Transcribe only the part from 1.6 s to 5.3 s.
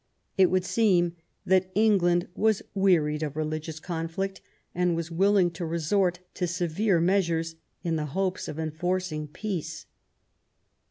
England was wearied of religious conflict, and was